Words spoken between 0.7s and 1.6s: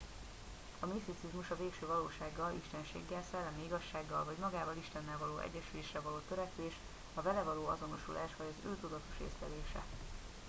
a miszticizmus a